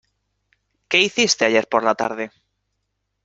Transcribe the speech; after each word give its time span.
¿Qué 0.89 0.99
hiciste 0.99 1.45
ayer 1.45 1.67
por 1.69 1.83
la 1.83 1.93
tarde? 1.93 2.31